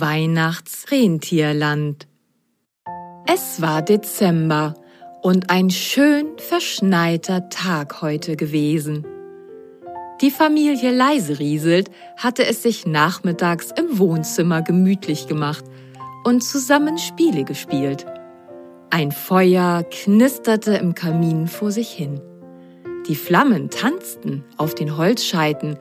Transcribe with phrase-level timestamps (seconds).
[0.00, 2.08] Weihnachtsrentierland.
[3.26, 4.74] Es war Dezember
[5.22, 9.06] und ein schön verschneiter Tag heute gewesen.
[10.20, 15.64] Die Familie Leiserieselt hatte es sich nachmittags im Wohnzimmer gemütlich gemacht
[16.24, 18.06] und zusammen Spiele gespielt.
[18.90, 22.20] Ein Feuer knisterte im Kamin vor sich hin.
[23.08, 25.76] Die Flammen tanzten auf den Holzscheiten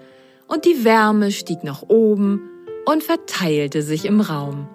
[0.48, 2.51] und die Wärme stieg nach oben
[2.86, 4.68] und verteilte sich im Raum.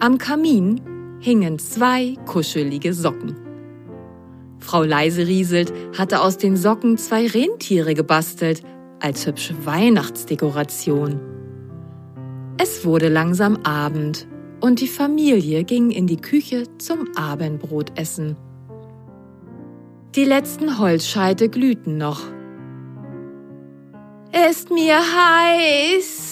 [0.00, 0.80] Am Kamin
[1.20, 3.36] hingen zwei kuschelige Socken.
[4.58, 8.62] Frau Leiserieselt hatte aus den Socken zwei Rentiere gebastelt
[9.00, 11.20] als hübsche Weihnachtsdekoration.
[12.56, 14.26] Es wurde langsam Abend
[14.60, 18.36] und die Familie ging in die Küche zum Abendbrotessen.
[20.14, 22.22] Die letzten Holzscheite glühten noch.
[24.48, 26.23] Ist mir heiß,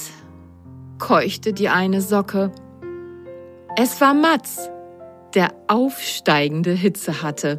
[1.03, 2.53] keuchte die eine Socke.
[3.77, 4.71] Es war Matz,
[5.35, 7.59] der aufsteigende Hitze hatte.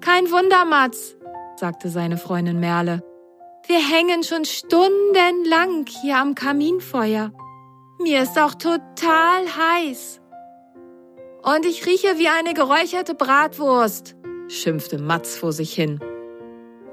[0.00, 1.16] Kein Wunder, Mats,
[1.56, 3.02] sagte seine Freundin Merle.
[3.66, 7.32] Wir hängen schon stundenlang hier am Kaminfeuer.
[8.00, 10.20] Mir ist auch total heiß.
[11.42, 14.14] Und ich rieche wie eine geräucherte Bratwurst,
[14.46, 15.98] schimpfte Mats vor sich hin.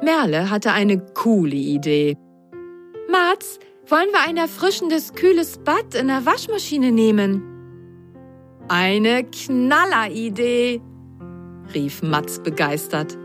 [0.02, 2.18] Merle hatte eine coole Idee.
[3.12, 7.44] Mats, wollen wir ein erfrischendes, kühles Bad in der Waschmaschine nehmen?
[8.68, 10.82] Eine Knalleridee,
[11.74, 13.18] rief Mats begeistert.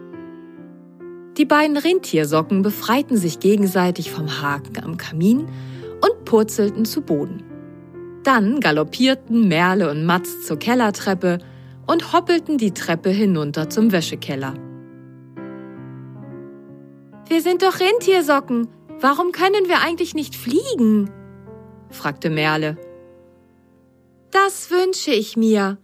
[1.39, 5.47] Die beiden Rentiersocken befreiten sich gegenseitig vom Haken am Kamin
[6.03, 7.43] und purzelten zu Boden.
[8.25, 11.39] Dann galoppierten Merle und Mats zur Kellertreppe
[11.87, 14.55] und hoppelten die Treppe hinunter zum Wäschekeller.
[17.29, 18.69] Wir sind doch Rentiersocken.
[19.01, 21.11] Warum können wir eigentlich nicht fliegen?
[21.91, 22.77] fragte Merle.
[24.31, 25.79] Das wünsche ich mir.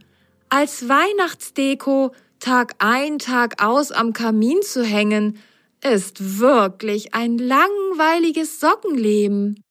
[0.49, 5.39] Als Weihnachtsdeko Tag ein, Tag aus am Kamin zu hängen,
[5.83, 9.63] ist wirklich ein langweiliges Sockenleben.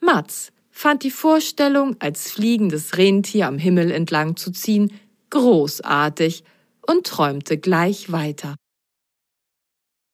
[0.00, 4.92] Mats fand die Vorstellung, als fliegendes Rentier am Himmel entlang zu ziehen,
[5.30, 6.44] großartig
[6.86, 8.56] und träumte gleich weiter.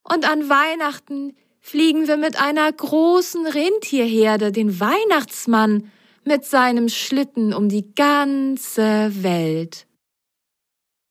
[0.02, 1.34] Und an Weihnachten
[1.64, 5.90] fliegen wir mit einer großen Rentierherde den Weihnachtsmann
[6.22, 9.86] mit seinem Schlitten um die ganze Welt.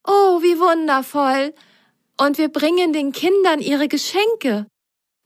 [0.07, 1.55] Oh, wie wundervoll!
[2.21, 4.67] Und wir bringen den Kindern ihre Geschenke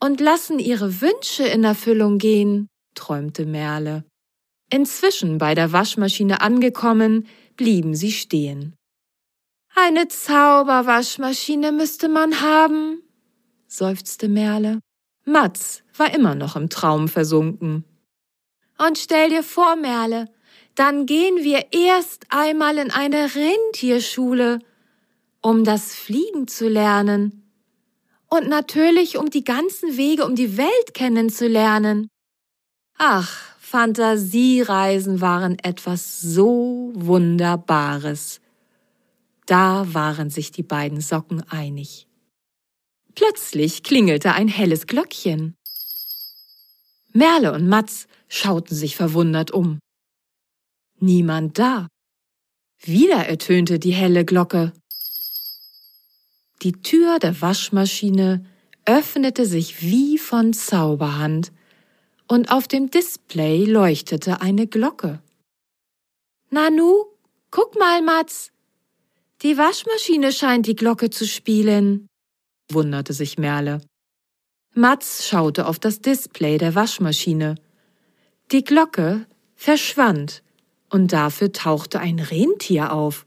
[0.01, 4.05] und lassen ihre Wünsche in Erfüllung gehen, träumte Merle.
[4.71, 7.27] Inzwischen bei der Waschmaschine angekommen,
[7.57, 8.75] blieben sie stehen.
[9.75, 13.01] Eine Zauberwaschmaschine müsste man haben,
[13.67, 14.79] seufzte Merle.
[15.27, 17.83] Mats war immer noch im Traum versunken.
[18.77, 20.29] Und stell dir vor, Merle,
[20.75, 24.59] dann gehen wir erst einmal in eine Rentierschule,
[25.41, 27.43] um das Fliegen zu lernen.
[28.29, 32.07] Und natürlich, um die ganzen Wege um die Welt kennenzulernen.
[32.97, 38.39] Ach, Fantasiereisen waren etwas so Wunderbares.
[39.45, 42.07] Da waren sich die beiden Socken einig.
[43.17, 45.55] Plötzlich klingelte ein helles Glöckchen.
[47.13, 49.79] Merle und Matz schauten sich verwundert um.
[50.99, 51.87] Niemand da.
[52.79, 54.71] Wieder ertönte die helle Glocke.
[56.61, 58.45] Die Tür der Waschmaschine
[58.85, 61.51] öffnete sich wie von Zauberhand
[62.27, 65.23] und auf dem Display leuchtete eine Glocke.
[66.51, 67.05] Nanu,
[67.49, 68.51] guck mal, Mats.
[69.41, 72.06] Die Waschmaschine scheint die Glocke zu spielen,
[72.71, 73.81] wunderte sich Merle.
[74.73, 77.55] Mats schaute auf das Display der Waschmaschine.
[78.51, 79.25] Die Glocke
[79.55, 80.43] verschwand
[80.89, 83.25] und dafür tauchte ein Rentier auf.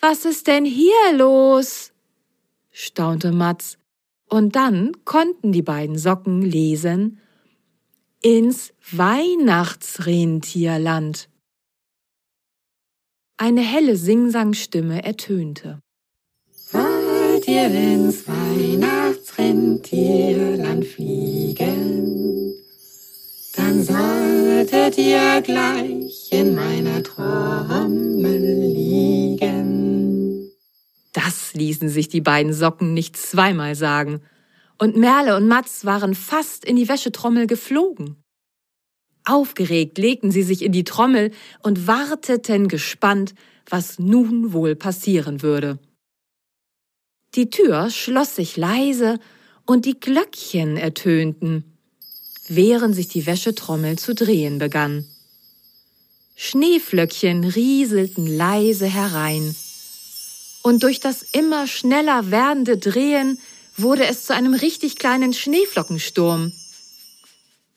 [0.00, 1.92] Was ist denn hier los?
[2.70, 3.76] staunte Mats,
[4.28, 7.20] und dann konnten die beiden Socken lesen
[8.20, 11.28] ins Weihnachtsrentierland.
[13.36, 15.83] Eine helle Singsangstimme ertönte.
[17.46, 22.54] Ihr ins Weihnachtsrentierland fliegen?
[23.54, 30.50] Dann solltet ihr gleich in meiner Trommel liegen.
[31.12, 34.20] Das ließen sich die beiden Socken nicht zweimal sagen.
[34.78, 38.16] Und Merle und Matz waren fast in die Wäschetrommel geflogen.
[39.24, 41.30] Aufgeregt legten sie sich in die Trommel
[41.62, 43.34] und warteten gespannt,
[43.68, 45.78] was nun wohl passieren würde.
[47.34, 49.18] Die Tür schloss sich leise
[49.66, 51.64] und die Glöckchen ertönten.
[52.48, 55.06] während sich die Wäschetrommel zu drehen begann.
[56.36, 59.56] Schneeflöckchen rieselten leise herein,
[60.62, 63.38] und durch das immer schneller werdende Drehen
[63.76, 66.52] wurde es zu einem richtig kleinen Schneeflockensturm.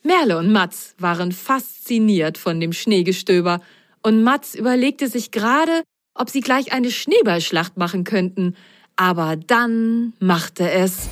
[0.04, 3.62] Merle und Matz waren fasziniert von dem Schneegestöber,
[4.04, 5.84] und Matz überlegte sich gerade,
[6.14, 8.56] ob sie gleich eine Schneeballschlacht machen könnten,
[8.98, 11.08] aber dann machte es.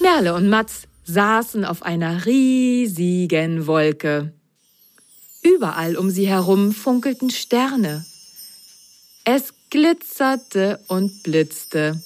[0.00, 4.32] Merle und Matz saßen auf einer riesigen Wolke.
[5.42, 8.04] Überall um sie herum funkelten Sterne.
[9.24, 12.02] Es glitzerte und blitzte.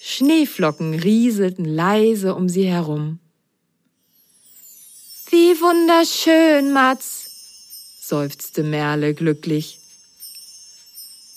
[0.00, 3.18] Schneeflocken rieselten leise um sie herum.
[5.30, 7.27] Wie wunderschön, Matz,
[8.08, 9.78] seufzte Merle glücklich.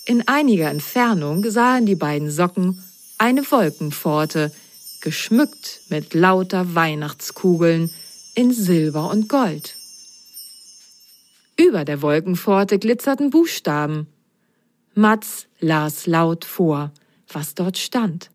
[0.06, 2.82] In einiger Entfernung sahen die beiden Socken
[3.18, 4.50] eine Wolkenpforte,
[5.02, 7.90] geschmückt mit lauter Weihnachtskugeln
[8.34, 9.76] in Silber und Gold.
[11.56, 14.06] Über der Wolkenpforte glitzerten Buchstaben.
[14.94, 16.92] Mats las laut vor,
[17.28, 18.30] was dort stand.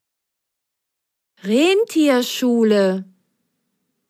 [1.44, 3.06] Rentierschule.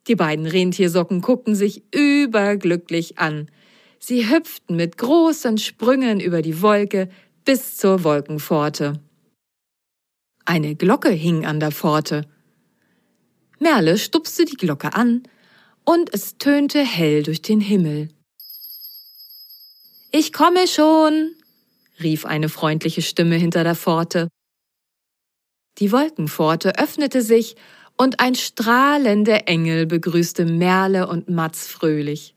[0.07, 3.50] Die beiden Rentiersocken guckten sich überglücklich an.
[3.99, 7.09] Sie hüpften mit großen Sprüngen über die Wolke
[7.45, 8.99] bis zur Wolkenpforte.
[10.45, 12.27] Eine Glocke hing an der Pforte.
[13.59, 15.23] Merle stupste die Glocke an,
[15.83, 18.09] und es tönte hell durch den Himmel.
[20.11, 21.35] Ich komme schon,
[22.01, 24.27] rief eine freundliche Stimme hinter der Pforte.
[25.79, 27.55] Die Wolkenpforte öffnete sich
[27.97, 32.37] und ein strahlender Engel begrüßte Merle und Matz fröhlich.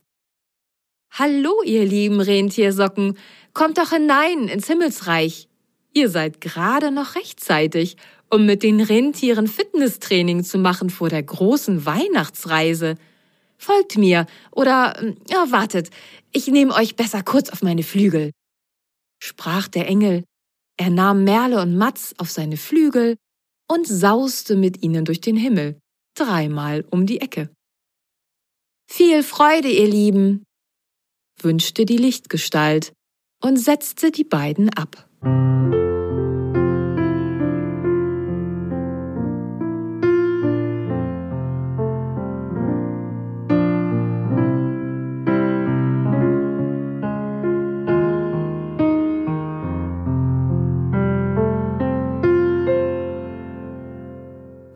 [1.12, 3.18] Hallo, ihr lieben Rentiersocken,
[3.52, 5.48] kommt doch hinein ins Himmelsreich.
[5.92, 7.96] Ihr seid gerade noch rechtzeitig,
[8.30, 12.94] um mit den Rentieren Fitnesstraining zu machen vor der großen Weihnachtsreise.
[13.58, 15.90] Folgt mir oder ja, wartet,
[16.32, 18.30] ich nehme euch besser kurz auf meine Flügel.
[19.20, 20.22] Sprach der Engel.
[20.76, 23.16] Er nahm Merle und Matz auf seine Flügel
[23.68, 25.76] und sauste mit ihnen durch den Himmel,
[26.14, 27.50] dreimal um die Ecke.
[28.88, 30.44] Viel Freude, ihr Lieben,
[31.44, 32.92] wünschte die Lichtgestalt
[33.42, 35.06] und setzte die beiden ab.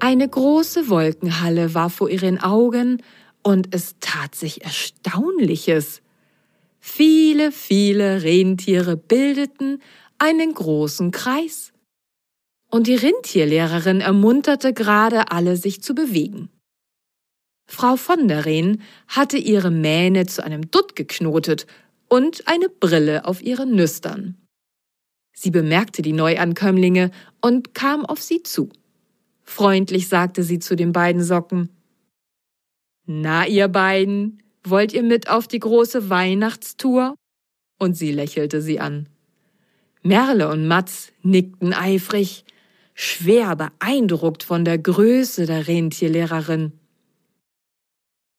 [0.00, 3.02] Eine große Wolkenhalle war vor ihren Augen,
[3.42, 6.00] und es tat sich Erstaunliches.
[6.86, 9.80] Viele, viele Rentiere bildeten
[10.18, 11.72] einen großen Kreis.
[12.70, 16.50] Und die Rentierlehrerin ermunterte gerade alle, sich zu bewegen.
[17.66, 21.66] Frau von der Rehn hatte ihre Mähne zu einem Dutt geknotet
[22.08, 24.36] und eine Brille auf ihren Nüstern.
[25.34, 27.10] Sie bemerkte die Neuankömmlinge
[27.40, 28.68] und kam auf sie zu.
[29.42, 31.70] Freundlich sagte sie zu den beiden Socken.
[33.06, 37.14] Na, ihr beiden, wollt ihr mit auf die große Weihnachtstour?
[37.78, 39.08] Und sie lächelte sie an.
[40.02, 42.44] Merle und Matz nickten eifrig,
[42.94, 46.72] schwer beeindruckt von der Größe der Rentierlehrerin.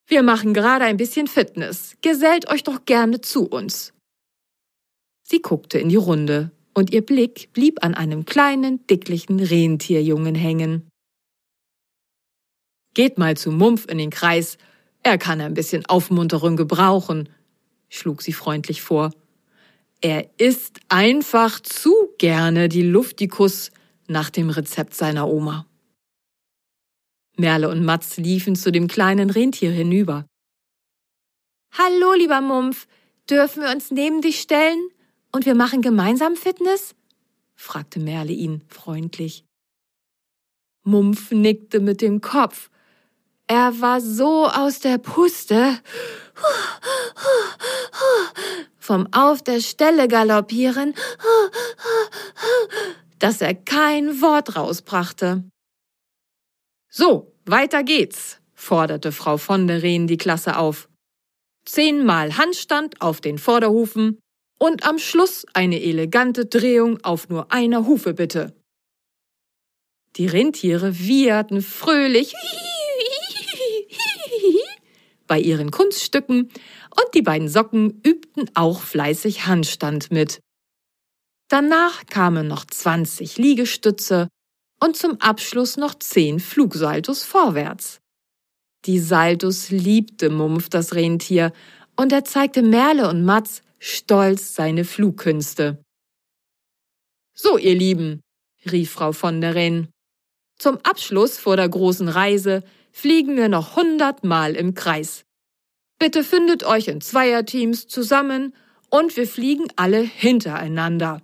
[0.07, 1.97] Wir machen gerade ein bisschen Fitness.
[2.01, 3.93] Gesellt euch doch gerne zu uns.
[5.23, 10.89] Sie guckte in die Runde, und ihr Blick blieb an einem kleinen, dicklichen Rentierjungen hängen.
[12.93, 14.57] Geht mal zu Mumpf in den Kreis,
[15.05, 17.29] er kann ein bisschen Aufmunterung gebrauchen,
[17.89, 19.11] schlug sie freundlich vor.
[20.01, 23.69] Er isst einfach zu gerne die Luftikus
[24.07, 25.67] nach dem Rezept seiner Oma.
[27.37, 30.25] Merle und Matz liefen zu dem kleinen Rentier hinüber.
[31.71, 32.87] Hallo, lieber Mumpf,
[33.29, 34.89] dürfen wir uns neben dich stellen
[35.31, 36.95] und wir machen gemeinsam Fitness?
[37.53, 39.45] fragte Merle ihn freundlich.
[40.83, 42.71] Mumpf nickte mit dem Kopf
[43.47, 45.79] er war so aus der Puste.
[48.77, 50.93] Vom Auf der Stelle galoppieren,
[53.19, 55.43] dass er kein Wort rausbrachte.
[56.89, 60.87] So, weiter geht's, forderte Frau von der Rehn die Klasse auf.
[61.65, 64.19] Zehnmal Handstand auf den Vorderhufen
[64.59, 68.55] und am Schluss eine elegante Drehung auf nur einer Hufe bitte.
[70.15, 72.33] Die Rentiere wieherten fröhlich
[75.27, 80.39] bei ihren Kunststücken und die beiden Socken übten auch fleißig Handstand mit.
[81.49, 84.27] Danach kamen noch 20 Liegestütze
[84.79, 87.99] und zum Abschluss noch zehn Flugsaltos vorwärts.
[88.85, 91.53] Die Saltos liebte Mumpf das Rentier
[91.95, 95.83] und er zeigte Merle und Matz stolz seine Flugkünste.
[97.33, 98.21] So, ihr Lieben,
[98.71, 99.89] rief Frau von der Rehn.
[100.57, 102.63] Zum Abschluss vor der großen Reise
[102.95, 105.25] fliegen wir noch hundertmal im Kreis.
[105.99, 108.55] Bitte findet euch in Zweierteams zusammen
[108.89, 111.21] und wir fliegen alle hintereinander.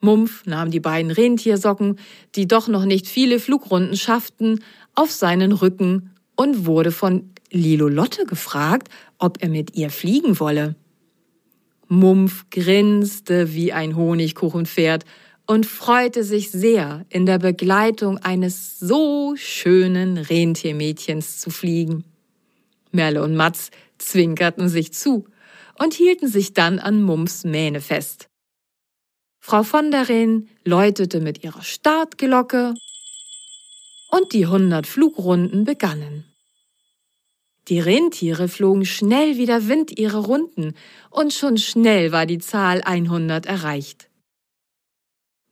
[0.00, 1.98] Mumpf nahm die beiden Rentiersocken,
[2.36, 4.62] die doch noch nicht viele Flugrunden schafften,
[4.94, 8.88] auf seinen Rücken und wurde von Lilo Lotte gefragt,
[9.18, 10.76] ob er mit ihr fliegen wolle.
[11.88, 15.04] Mumpf grinste wie ein Honigkuchenpferd
[15.48, 22.04] und freute sich sehr, in der Begleitung eines so schönen Rentiermädchens zu fliegen.
[22.92, 25.24] Merle und Matz zwinkerten sich zu
[25.78, 28.28] und hielten sich dann an Mumps Mähne fest.
[29.40, 32.74] Frau von der Rehn läutete mit ihrer Startglocke
[34.10, 36.24] und die hundert Flugrunden begannen.
[37.68, 40.74] Die Rentiere flogen schnell wie der Wind ihre Runden
[41.10, 44.07] und schon schnell war die Zahl 100 erreicht.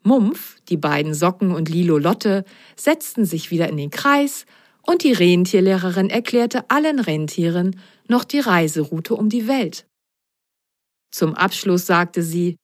[0.07, 2.45] Mumpf, die beiden Socken und Lilo Lotte
[2.77, 4.47] setzten sich wieder in den Kreis
[4.83, 9.85] und die Rentierlehrerin erklärte allen Rentieren noch die Reiseroute um die Welt.
[11.11, 12.57] Zum Abschluss sagte sie,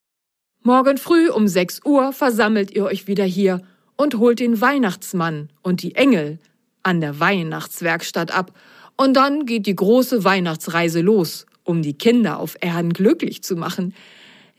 [0.62, 3.60] Morgen früh um 6 Uhr versammelt ihr euch wieder hier
[3.96, 6.38] und holt den Weihnachtsmann und die Engel
[6.84, 8.56] an der Weihnachtswerkstatt ab
[8.96, 13.94] und dann geht die große Weihnachtsreise los, um die Kinder auf Erden glücklich zu machen.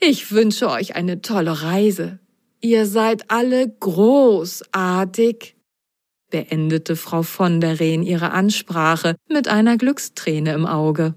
[0.01, 2.19] Ich wünsche euch eine tolle Reise.
[2.65, 5.57] Ihr seid alle großartig,
[6.31, 11.13] beendete Frau von der Rehn ihre Ansprache mit einer Glücksträne im Auge.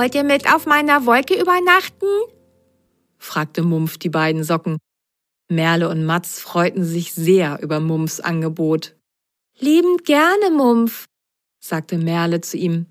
[0.00, 2.06] Wollt ihr mit auf meiner Wolke übernachten?
[3.18, 4.78] fragte Mumpf die beiden Socken.
[5.50, 8.96] Merle und Matz freuten sich sehr über Mumpfs Angebot.
[9.58, 11.04] Liebend gerne, Mumpf,
[11.62, 12.86] sagte Merle zu ihm.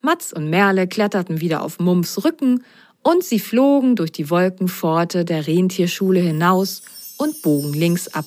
[0.00, 2.64] Matz und Merle kletterten wieder auf Mumpfs Rücken
[3.02, 6.80] und sie flogen durch die Wolkenpforte der Rentierschule hinaus
[7.18, 8.24] und bogen links ab.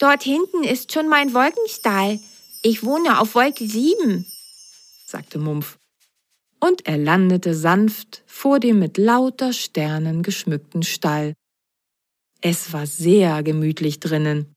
[0.00, 2.18] Dort hinten ist schon mein Wolkenstall.
[2.64, 4.26] Ich wohne auf Wolke sieben,
[5.06, 5.78] sagte Mumpf
[6.66, 11.34] und er landete sanft vor dem mit lauter Sternen geschmückten Stall.
[12.40, 14.54] Es war sehr gemütlich drinnen.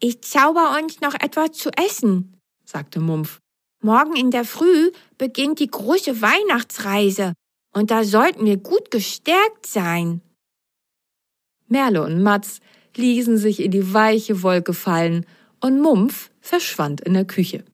[0.00, 3.38] Ich zauber uns noch etwas zu essen, sagte Mumpf.
[3.82, 7.34] Morgen in der Früh beginnt die große Weihnachtsreise,
[7.74, 10.22] und da sollten wir gut gestärkt sein.
[11.68, 12.60] Merle und Matz
[12.96, 15.26] ließen sich in die weiche Wolke fallen,
[15.60, 17.64] und Mumpf verschwand in der Küche.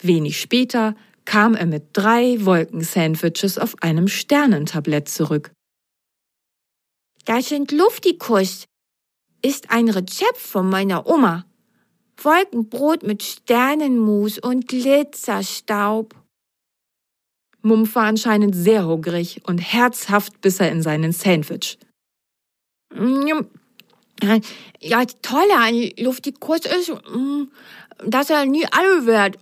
[0.00, 5.52] Wenig später kam er mit drei Wolkensandwiches auf einem Sternentablett zurück.
[7.24, 8.64] Das sind Luftikus.
[9.42, 11.44] Ist ein Rezept von meiner Oma.
[12.16, 16.14] Wolkenbrot mit Sternenmus und Glitzerstaub.
[17.62, 21.78] Mumpf war anscheinend sehr hungrig und herzhaft biss er in seinen Sandwich.
[24.22, 27.50] Ja, das Tolle an Luftikus ist, mm,
[28.06, 29.38] dass er nie alle wird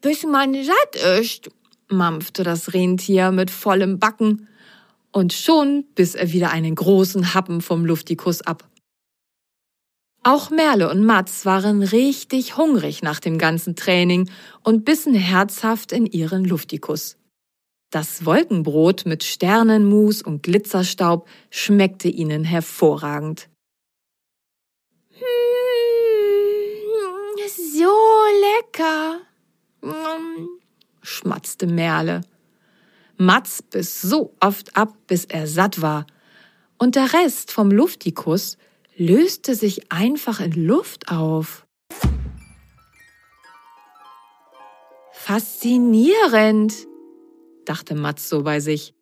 [0.00, 1.50] bis man satt ist,
[1.88, 4.48] mampfte das Rentier mit vollem Backen,
[5.12, 8.68] und schon biss er wieder einen großen Happen vom Luftikus ab.
[10.24, 14.28] Auch Merle und Matz waren richtig hungrig nach dem ganzen Training
[14.62, 17.16] und bissen herzhaft in ihren Luftikus.
[17.90, 23.48] Das Wolkenbrot mit Sternenmus und Glitzerstaub schmeckte ihnen hervorragend.
[25.10, 25.24] Hm,
[27.46, 27.94] so
[28.40, 29.20] lecker,
[31.02, 32.22] schmatzte Merle.
[33.16, 36.06] Matz biss so oft ab, bis er satt war.
[36.78, 38.58] Und der Rest vom Luftikus
[38.96, 41.66] löste sich einfach in Luft auf.
[45.12, 46.74] Faszinierend,
[47.64, 48.94] dachte Matz so bei sich.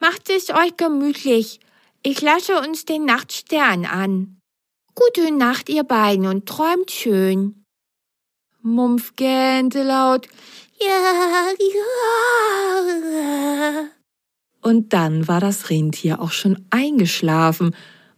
[0.00, 1.60] Macht es euch gemütlich.
[2.02, 4.40] Ich lasse uns den Nachtstern an.
[4.94, 7.61] Gute Nacht, ihr beiden, und träumt schön.
[8.62, 10.28] Mumpf gähnte laut.
[10.80, 12.02] Ja, ja.
[14.62, 17.74] Und dann war das Rentier auch schon eingeschlafen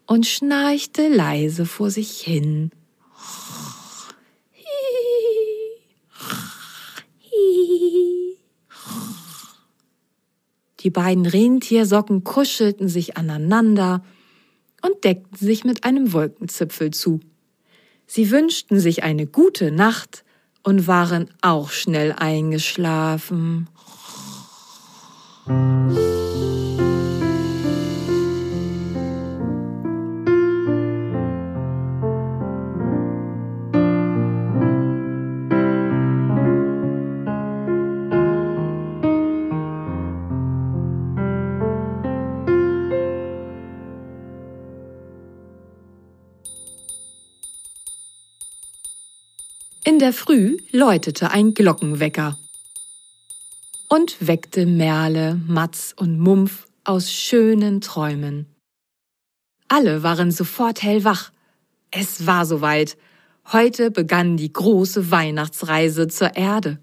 [0.06, 2.70] und schnarchte leise vor sich hin.
[10.80, 14.04] Die beiden Rentiersocken kuschelten sich aneinander
[14.82, 17.20] und deckten sich mit einem Wolkenzipfel zu.
[18.06, 20.24] Sie wünschten sich eine gute Nacht
[20.64, 23.68] und waren auch schnell eingeschlafen.
[49.86, 52.38] In der Früh läutete ein Glockenwecker
[53.90, 58.46] und weckte Merle, Matz und Mumpf aus schönen Träumen.
[59.68, 61.32] Alle waren sofort hellwach.
[61.90, 62.96] Es war soweit.
[63.52, 66.78] Heute begann die große Weihnachtsreise zur Erde.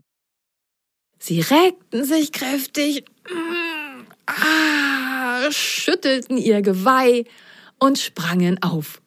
[1.18, 7.26] Sie reckten sich kräftig, mm, ah, schüttelten ihr Geweih
[7.80, 9.01] und sprangen auf.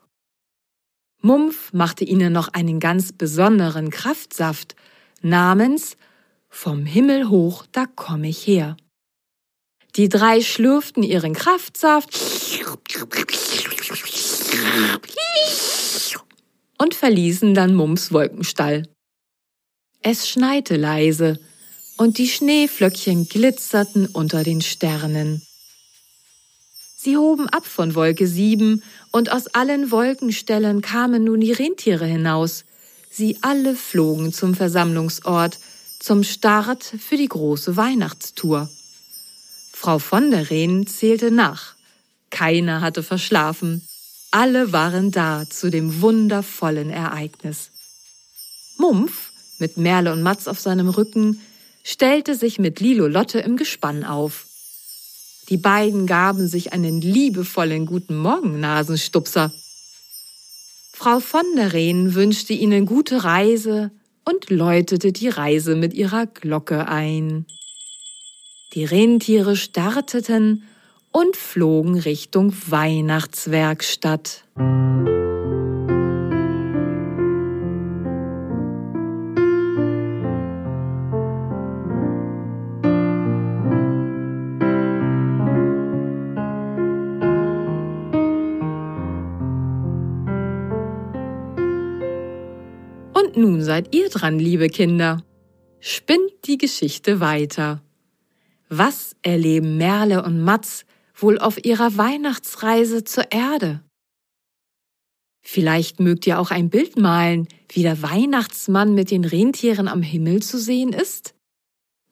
[1.25, 4.77] Mumpf machte ihnen noch einen ganz besonderen Kraftsaft
[5.23, 5.97] namens
[6.51, 8.77] Vom Himmel hoch, da komm ich her.
[9.97, 12.21] Die drei schlürften ihren Kraftsaft
[16.79, 18.83] und verließen dann Mumps Wolkenstall.
[20.03, 21.41] Es schneite leise
[21.97, 25.41] und die Schneeflöckchen glitzerten unter den Sternen.
[27.05, 32.65] Sie hoben ab von Wolke sieben, und aus allen Wolkenstellen kamen nun die Rentiere hinaus.
[33.11, 35.59] Sie alle flogen zum Versammlungsort,
[36.01, 38.71] zum Start für die große Weihnachtstour.
[39.75, 41.75] Frau von der Rehn zählte nach.
[42.31, 43.87] Keiner hatte verschlafen.
[44.31, 47.69] Alle waren da zu dem wundervollen Ereignis.
[48.79, 51.39] Mumpf, mit Merle und Matz auf seinem Rücken,
[51.83, 54.47] stellte sich mit Lilo Lotte im Gespann auf.
[55.49, 59.53] Die beiden gaben sich einen liebevollen Guten Morgen Nasenstupser.
[60.93, 63.91] Frau von der Rehn wünschte ihnen gute Reise
[64.25, 67.47] und läutete die Reise mit ihrer Glocke ein.
[68.73, 70.65] Die Rentiere starteten
[71.13, 74.45] und flogen Richtung Weihnachtswerkstatt.
[93.35, 95.25] Und nun seid ihr dran, liebe Kinder.
[95.81, 97.83] Spinnt die Geschichte weiter.
[98.69, 103.83] Was erleben Merle und Matz wohl auf ihrer Weihnachtsreise zur Erde?
[105.43, 110.43] Vielleicht mögt ihr auch ein Bild malen, wie der Weihnachtsmann mit den Rentieren am Himmel
[110.43, 111.35] zu sehen ist?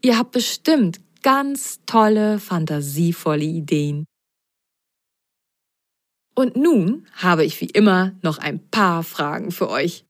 [0.03, 4.05] Ihr habt bestimmt ganz tolle, fantasievolle Ideen.
[6.35, 10.05] Und nun habe ich wie immer noch ein paar Fragen für euch.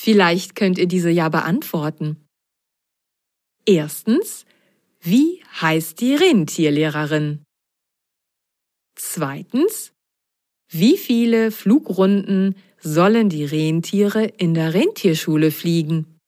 [0.00, 2.24] Vielleicht könnt ihr diese ja beantworten.
[3.66, 4.46] Erstens,
[5.00, 7.42] wie heißt die Rentierlehrerin?
[8.94, 9.92] Zweitens,
[10.70, 16.20] wie viele Flugrunden sollen die Rentiere in der Rentierschule fliegen?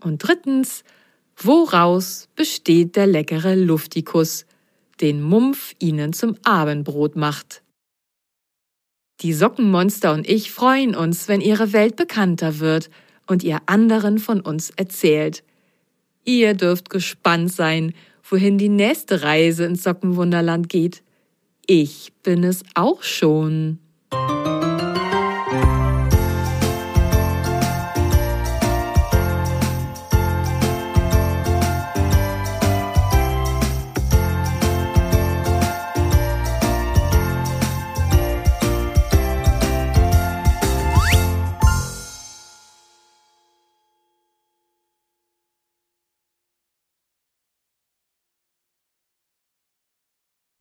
[0.00, 0.82] Und drittens,
[1.36, 4.46] woraus besteht der leckere Luftikus,
[5.02, 7.62] den Mumpf ihnen zum Abendbrot macht?
[9.20, 12.88] Die Sockenmonster und ich freuen uns, wenn ihre Welt bekannter wird
[13.26, 15.44] und ihr anderen von uns erzählt.
[16.24, 17.92] Ihr dürft gespannt sein,
[18.28, 21.02] wohin die nächste Reise ins Sockenwunderland geht.
[21.66, 23.78] Ich bin es auch schon.